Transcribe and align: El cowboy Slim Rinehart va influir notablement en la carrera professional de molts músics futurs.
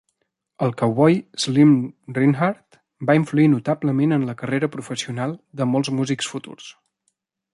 El 0.67 0.71
cowboy 0.77 1.17
Slim 1.43 1.73
Rinehart 2.15 2.79
va 3.11 3.17
influir 3.19 3.45
notablement 3.53 4.17
en 4.17 4.25
la 4.31 4.35
carrera 4.41 4.69
professional 4.79 5.35
de 5.61 5.71
molts 5.75 5.95
músics 6.01 6.33
futurs. 6.35 6.73